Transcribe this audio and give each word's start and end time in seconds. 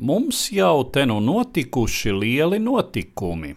Mums 0.00 0.46
jau 0.48 0.86
te 0.88 1.02
nu 1.04 1.18
notikuši 1.20 2.12
lieli 2.16 2.56
notikumi. 2.64 3.50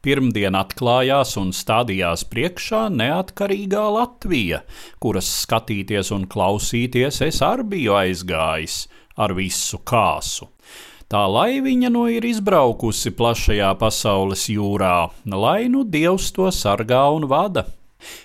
Pirmdien 0.00 0.56
atklājās 0.56 1.34
un 1.36 1.50
stādījās 1.52 2.22
priekšā 2.30 2.86
neatkarīgā 2.94 3.82
Latvija, 3.98 4.62
kuras 4.96 5.28
skatīties 5.42 6.08
un 6.16 6.24
klausīties 6.24 7.20
es 7.28 7.42
arī 7.44 7.68
biju 7.74 7.98
aizgājis 7.98 8.78
ar 9.20 9.36
visu 9.36 9.82
kāsu. 9.92 10.48
Tā 11.12 11.26
laiviņa 11.34 11.92
nu 11.92 12.06
ir 12.08 12.30
izbraukusi 12.30 13.12
plašajā 13.20 13.76
pasaules 13.84 14.48
jūrā, 14.48 15.10
lai 15.28 15.68
nu 15.68 15.84
dievs 15.84 16.32
to 16.32 16.48
sargā 16.48 17.04
un 17.12 17.28
vada. 17.28 17.68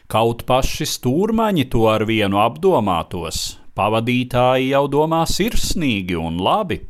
Kaut 0.08 0.48
paši 0.48 0.88
stūrmaņi 0.96 1.68
to 1.76 1.90
ar 1.92 2.08
vienu 2.08 2.40
apdomātos, 2.40 3.58
pavadītāji 3.76 4.72
jau 4.72 4.86
domā 4.88 5.26
sirsnīgi 5.28 6.16
un 6.16 6.40
labi 6.40 6.86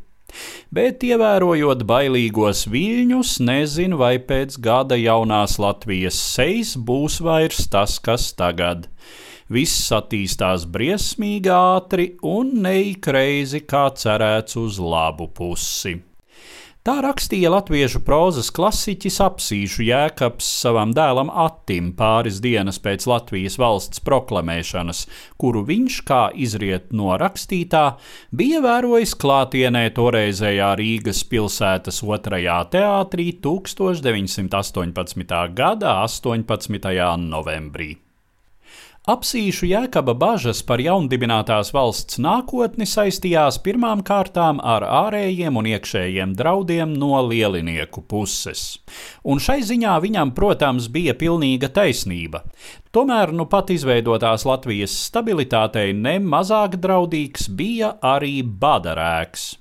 bet 0.74 1.04
ievērojot 1.06 1.84
bailīgos 1.88 2.64
viļņus, 2.72 3.36
nezinu, 3.46 4.00
vai 4.00 4.16
pēc 4.18 4.58
gada 4.62 4.98
jaunās 4.98 5.58
Latvijas 5.62 6.18
sejas 6.34 6.74
būs 6.76 7.20
vairs 7.24 7.66
tas, 7.72 7.98
kas 8.02 8.32
tagad. 8.36 8.88
Viss 9.52 9.92
attīstās 9.94 10.64
briesmīgi 10.66 11.52
ātri 11.54 12.08
un 12.26 12.50
neikreizi 12.64 13.62
kā 13.62 13.86
cerēts 13.94 14.58
uz 14.58 14.80
labu 14.82 15.28
pusi. 15.30 16.00
Tā 16.86 17.00
rakstīja 17.02 17.50
latviešu 17.50 17.98
prozas 18.06 18.46
klasiķis 18.54 19.16
apsīšu 19.24 19.82
Jēkabs 19.88 20.46
savam 20.60 20.92
dēlam 20.94 21.32
Attim 21.34 21.88
pāris 21.98 22.38
dienas 22.44 22.78
pēc 22.84 23.08
Latvijas 23.10 23.58
valsts 23.58 24.04
proklamēšanas, 24.06 25.00
kuru 25.34 25.64
viņš, 25.66 25.98
kā 26.06 26.20
izriet 26.46 26.94
no 26.94 27.10
rakstītā, 27.18 27.82
bija 28.30 28.62
vērojis 28.62 29.18
klātienē 29.18 29.88
toreizējā 29.98 30.70
Rīgas 30.78 31.26
pilsētas 31.26 32.04
otrajā 32.06 32.62
teātrī 32.70 33.32
1918. 33.42 35.38
gada 35.58 36.00
18. 36.06 36.92
novembrī. 37.26 38.05
Apsīšu 39.06 39.68
Jēkaba 39.70 40.16
bažas 40.18 40.64
par 40.66 40.80
jaundibinātās 40.82 41.68
valsts 41.70 42.18
nākotni 42.18 42.88
saistījās 42.90 43.60
pirmām 43.62 44.00
kārtām 44.02 44.58
ar 44.58 44.82
ārējiem 44.82 45.60
un 45.60 45.68
iekšējiem 45.70 46.32
draudiem 46.34 46.96
no 46.98 47.20
lielinieku 47.28 48.02
puses. 48.02 48.64
Un 49.22 49.38
šai 49.38 49.60
ziņā 49.68 49.92
viņam, 50.02 50.32
protams, 50.34 50.88
bija 50.90 51.14
pilnīga 51.20 51.70
taisnība. 51.76 52.42
Tomēr 52.90 53.30
nu 53.30 53.46
pat 53.46 53.70
izveidotās 53.70 54.42
Latvijas 54.42 54.98
stabilitātei 55.06 55.92
nemazāk 55.94 56.74
draudīgs 56.82 57.46
bija 57.46 57.92
arī 58.02 58.40
badarēks. 58.42 59.52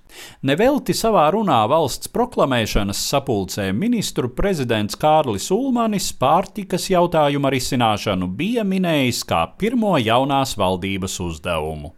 Nevelti 0.46 0.94
savā 0.98 1.26
runā 1.34 1.62
valsts 1.72 2.12
proklamēšanas 2.14 3.02
sapulcē 3.10 3.70
ministru 3.74 4.30
prezidents 4.38 4.98
Kārlis 5.00 5.50
Ulmanis 5.56 6.12
pārtikas 6.20 6.90
jautājuma 6.92 7.52
risināšanu 7.54 8.30
bija 8.40 8.66
minējis 8.68 9.24
kā 9.30 9.46
pirmo 9.60 9.96
jaunās 10.02 10.56
valdības 10.60 11.20
uzdevumu. 11.28 11.94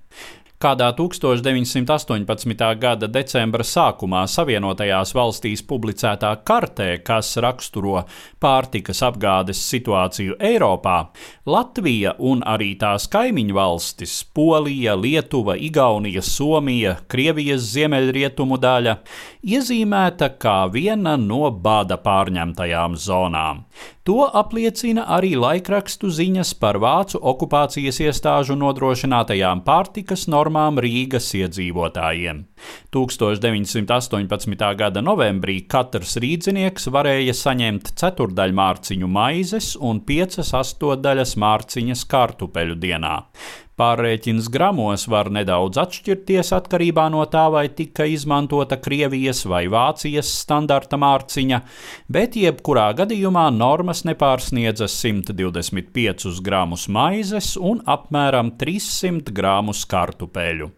Kādā 0.57 0.87
1918. 0.97 2.61
gada 2.81 3.05
decembra 3.13 3.61
sākumā 3.61 4.23
Savienotajās 4.25 5.11
valstīs 5.13 5.61
publicētā 5.61 6.31
kartē, 6.49 6.87
kas 7.05 7.35
raksturo 7.45 7.99
pārtikas 8.41 9.03
apgādes 9.05 9.61
situāciju 9.61 10.39
Eiropā, 10.41 10.95
Latvija 11.45 12.15
un 12.17 12.41
arī 12.41 12.71
tās 12.81 13.05
kaimiņu 13.05 13.53
valstis- 13.53 14.23
Polija, 14.33 14.95
Lietuva, 14.97 15.59
Igaunija, 15.61 16.25
Somija, 16.25 16.95
Krievijas 17.07 17.61
ziemeļrietumu 17.75 18.57
daļa- 18.57 18.97
iezīmēta 19.53 20.31
kā 20.41 20.57
viena 20.73 21.19
no 21.21 21.51
bada 21.51 21.97
pārņemtajām 21.97 22.97
zonām. 22.97 23.61
To 24.07 24.23
apliecina 24.39 25.03
arī 25.11 25.33
laikrakstu 25.35 26.07
ziņas 26.07 26.53
par 26.61 26.77
vācu 26.79 27.19
okupācijas 27.31 27.97
iestāžu 28.05 28.55
nodrošinātajām 28.55 29.65
pārtikas 29.67 30.29
normām 30.31 30.79
Rīgas 30.79 31.27
iedzīvotājiem. 31.35 32.39
1918. 32.95 34.71
gada 34.79 35.03
novembrī 35.03 35.59
katrs 35.69 36.17
rīdzinieks 36.23 36.89
varēja 36.93 37.35
saņemt 37.37 37.93
ceturdaļmārciņu 37.99 39.11
maizes 39.19 39.75
un 39.77 40.01
piecas 40.07 40.53
astotdaļas 40.57 41.37
mārciņas 41.41 42.03
kartupeļu 42.11 42.77
dienā. 42.81 43.15
Pārreķins 43.77 44.47
gramos 44.49 45.03
var 45.05 45.27
nedaudz 45.29 45.77
atšķirties 45.77 46.49
atkarībā 46.57 47.03
no 47.13 47.21
tā, 47.29 47.43
vai 47.53 47.67
tika 47.77 48.07
izmantota 48.09 48.79
Krievijas 48.81 49.43
vai 49.45 49.67
Vācijas 49.69 50.31
standarta 50.39 50.97
mārciņa, 50.97 51.59
bet 52.09 52.39
jebkurā 52.41 52.87
gadījumā 52.97 53.45
normas 53.53 54.01
nepārsniedza 54.09 54.89
125 54.89 56.41
gramus 56.41 56.87
maizes 56.89 57.53
un 57.61 57.85
apmēram 57.85 58.55
300 58.57 59.37
gramus 59.37 59.85
kartupeļu. 59.93 60.73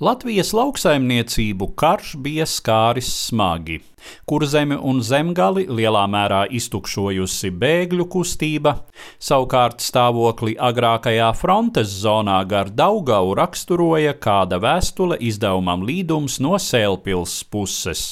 Latvijas 0.00 0.54
lauksaimniecību 0.56 1.66
karš 1.76 2.14
bija 2.24 2.46
skāris 2.48 3.10
smagi. 3.26 3.82
Kurzemi 4.24 4.78
un 4.80 5.02
zemgali 5.04 5.66
lielā 5.68 6.06
mērā 6.08 6.38
iztukšojusi 6.56 7.50
bēgļu 7.60 8.06
kustība, 8.08 8.72
savukārt 9.20 9.84
stāvokli 9.84 10.54
agrākajā 10.56 11.28
frontes 11.36 11.92
zonā 12.00 12.38
gar 12.48 12.70
Daugavu 12.72 13.34
raksturoja 13.36 14.14
kāda 14.16 14.56
vēstule 14.64 15.20
izdevumam 15.20 15.84
līdums 15.84 16.38
no 16.40 16.56
Sēlpils 16.56 17.36
puses. 17.52 18.06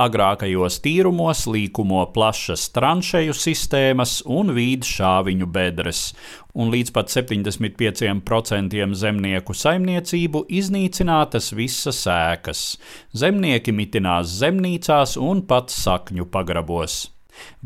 Agrākajos 0.00 0.80
tīrumos 0.82 1.44
līkumo 1.46 2.02
plašas 2.10 2.66
tranšeju 2.74 3.38
sistēmas 3.38 4.18
un 4.26 4.50
vīd 4.56 4.82
šāviņu 4.88 5.46
bedres, 5.46 6.08
un 6.54 6.72
līdz 6.74 6.94
pat 6.96 7.12
75% 7.12 8.94
zemnieku 9.04 9.56
saimniecību 9.56 10.44
iznīcinātas 10.60 11.52
visas 11.56 12.02
ēkas. 12.10 12.64
Zemnieki 13.12 13.74
mitinās 13.76 14.36
zemnīcās 14.40 15.16
un 15.20 15.46
pat 15.46 15.72
sakņu 15.74 16.30
pagrabos. 16.30 17.06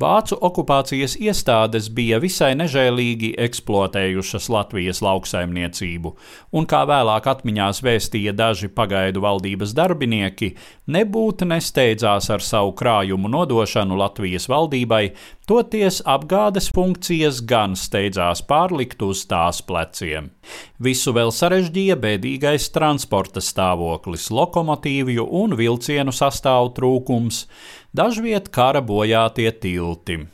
Vācu 0.01 0.37
okupācijas 0.49 1.15
iestādes 1.23 1.89
bija 1.95 2.19
visai 2.23 2.53
nežēlīgi 2.59 3.35
eksploatējušas 3.47 4.49
Latvijas 4.53 5.01
lauksaimniecību, 5.05 6.15
un, 6.55 6.67
kā 6.71 6.83
vēlāk 6.91 7.29
atmiņās 7.31 7.83
vēstīja 7.87 8.35
daži 8.37 8.71
pagaidu 8.75 9.23
valdības 9.25 9.75
darbinieki, 9.79 10.53
nebūtu 10.91 11.49
nesteidzās 11.51 12.31
ar 12.35 12.45
savu 12.45 12.75
krājumu 12.79 13.31
nodošanu 13.31 13.99
Latvijas 14.01 14.49
valdībai, 14.51 15.05
toties 15.49 16.01
apgādes 16.09 16.71
funkcijas 16.75 17.41
gan 17.49 17.77
steidzās 17.79 18.43
pārlikt 18.49 19.03
uz 19.07 19.25
tās 19.31 19.61
pleciem. 19.65 20.31
Visu 20.83 21.15
vēl 21.17 21.33
sarežģīja 21.35 21.97
bēdīgais 22.01 22.71
transporta 22.75 23.43
stāvoklis, 23.45 24.31
lokomotīvju 24.35 25.29
un 25.43 25.57
vilcienu 25.61 26.15
sastāvu 26.15 26.75
trūkums, 26.77 27.45
dažviet 27.97 28.51
kara 28.55 28.85
bojātie 28.85 29.51
tilti. 29.61 30.25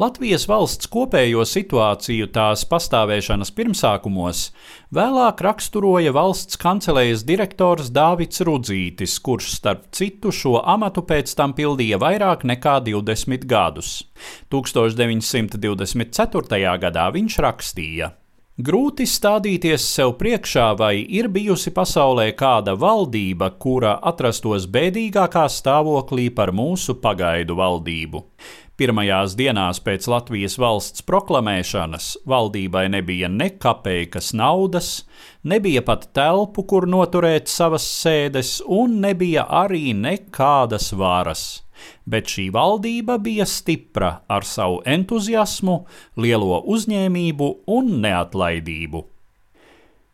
Latvijas 0.00 0.46
valsts 0.48 0.88
kopējo 0.88 1.42
situāciju 1.44 2.30
tās 2.32 2.62
pastāvēšanas 2.64 3.52
pirmsākumos 3.52 4.56
vēlāk 4.96 5.36
raksturoja 5.44 6.08
valsts 6.16 6.56
kancelējas 6.62 7.26
direktors 7.28 7.90
Dāvids 7.92 8.40
Rudzītis, 8.48 9.18
kurš 9.20 9.50
starp 9.58 9.92
citu 9.92 10.32
šo 10.32 10.64
amatu 10.64 11.04
pēc 11.04 11.36
tam 11.36 11.52
pildīja 11.52 12.00
vairāk 12.00 12.48
nekā 12.48 12.80
20 12.88 13.44
gadus. 13.44 14.08
1924. 14.48 16.80
gadā 16.86 17.12
viņš 17.12 17.36
rakstīja: 17.44 18.16
Grūti 18.62 19.06
stādīties 19.08 19.80
sev 19.80 20.10
priekšā, 20.20 20.66
vai 20.76 20.98
ir 21.04 21.30
bijusi 21.32 21.70
pasaulē 21.72 22.26
kāda 22.36 22.74
valdība, 22.76 23.48
kura 23.56 23.94
atrastos 24.10 24.66
bēdīgākā 24.72 25.46
stāvoklī 25.48 26.26
par 26.36 26.52
mūsu 26.52 26.98
pagaidu 27.00 27.56
valdību. 27.56 28.20
Pirmajās 28.80 29.34
dienās 29.36 29.82
pēc 29.84 30.06
Latvijas 30.08 30.56
valsts 30.58 31.04
proklamēšanas 31.06 32.06
valdībai 32.28 32.86
nebija 32.94 33.28
ne 33.28 33.50
kapeikas 33.60 34.32
naudas, 34.32 35.04
nebija 35.44 35.84
pat 35.84 36.08
telpu, 36.16 36.64
kur 36.64 36.88
noturēt 36.88 37.52
savas 37.52 37.84
sēdes, 37.84 38.60
un 38.64 38.96
nebija 39.04 39.44
arī 39.62 39.92
nekādas 39.96 40.94
varas 40.96 41.44
bet 42.06 42.30
šī 42.30 42.48
valdība 42.54 43.18
bija 43.22 43.46
stipra 43.48 44.12
ar 44.30 44.46
savu 44.46 44.80
entuziasmu, 44.86 45.78
lielo 46.16 46.60
uzņēmību 46.74 47.48
un 47.76 47.96
neatlaidību. 48.04 49.02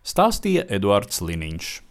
Stāstīja 0.08 0.64
Eduards 0.72 1.20
Liniņš. 1.20 1.87